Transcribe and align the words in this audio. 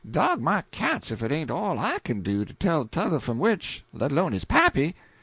Dog 0.09 0.41
my 0.41 0.63
cats 0.71 1.11
if 1.11 1.21
it 1.21 1.31
ain't 1.31 1.51
all 1.51 1.77
I 1.77 1.99
kin 1.99 2.23
do 2.23 2.43
to 2.43 2.55
tell 2.55 2.85
t'other 2.87 3.19
fum 3.19 3.37
which, 3.37 3.83
let 3.93 4.11
alone 4.11 4.33
his 4.33 4.45
pappy." 4.45 4.95